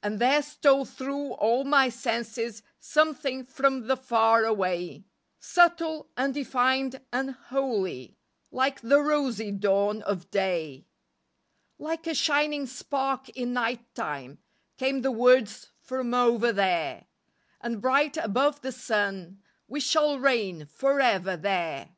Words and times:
And 0.00 0.20
there 0.20 0.42
stole 0.42 0.84
thru 0.84 1.32
all 1.32 1.64
my 1.64 1.88
senses 1.88 2.62
Something 2.78 3.44
from 3.44 3.88
the 3.88 3.96
far 3.96 4.44
away, 4.44 5.06
Subtile, 5.40 6.08
undefined 6.16 7.00
and 7.12 7.32
holy, 7.32 8.16
Like 8.52 8.80
the 8.80 9.00
rosy 9.00 9.50
dawn 9.50 10.02
of 10.02 10.30
day. 10.30 10.86
Like 11.78 12.06
a 12.06 12.14
shining 12.14 12.66
spark 12.66 13.28
in 13.30 13.52
night 13.52 13.92
time 13.96 14.38
Came 14.76 15.02
the 15.02 15.10
words 15.10 15.72
from 15.80 16.14
over 16.14 16.52
there, 16.52 17.06
"And 17.60 17.82
bright 17.82 18.16
above 18.18 18.60
the 18.60 18.70
sun," 18.70 19.42
"We 19.66 19.80
shall 19.80 20.20
reign 20.20 20.66
forever 20.66 21.36
there." 21.36 21.96